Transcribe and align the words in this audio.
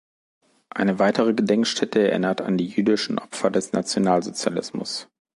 Eine 0.71 0.97
weitere 0.97 1.31
Gedenkstätte 1.35 2.09
erinnert 2.09 2.41
an 2.41 2.57
die 2.57 2.65
jüdischen 2.65 3.19
Opfer 3.19 3.51
des 3.51 3.71
Nationalsozialismus. 3.71 5.07